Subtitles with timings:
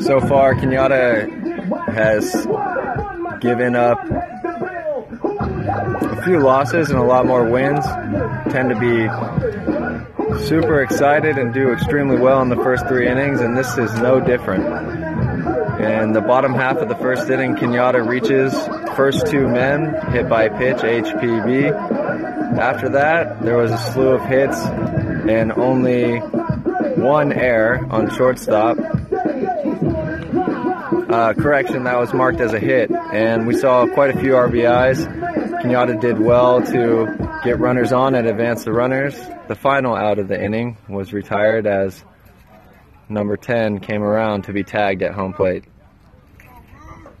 [0.00, 1.28] So far, Kenyatta
[1.94, 2.46] has
[3.40, 3.98] given up
[6.02, 7.84] a few losses and a lot more wins.
[8.52, 9.08] Tend to be
[10.46, 14.20] super excited and do extremely well in the first three innings, and this is no
[14.20, 14.64] different.
[15.80, 18.52] In the bottom half of the first inning, Kenyatta reaches
[18.96, 21.70] first two men, hit by pitch, HPB.
[22.58, 24.58] After that, there was a slew of hits
[25.28, 26.20] and only
[26.96, 28.78] one error on shortstop.
[31.08, 35.06] Uh, correction, that was marked as a hit, and we saw quite a few RBIs.
[35.62, 39.16] Kenyatta did well to get runners on and advance the runners.
[39.48, 42.04] The final out of the inning was retired as
[43.08, 45.64] number 10 came around to be tagged at home plate.